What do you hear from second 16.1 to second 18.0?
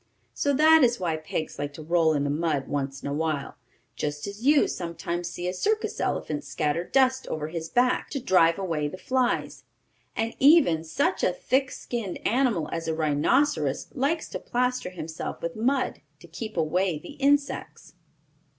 to keep away the insects.